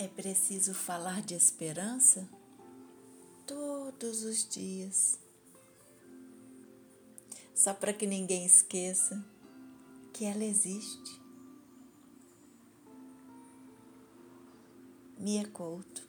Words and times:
É 0.00 0.06
preciso 0.06 0.74
falar 0.74 1.22
de 1.22 1.34
esperança? 1.34 2.28
Todos 3.44 4.22
os 4.22 4.48
dias, 4.48 5.18
só 7.52 7.74
para 7.74 7.92
que 7.92 8.06
ninguém 8.06 8.46
esqueça 8.46 9.24
que 10.12 10.24
ela 10.24 10.44
existe. 10.44 11.20
Mia 15.18 15.48
Couto. 15.48 16.07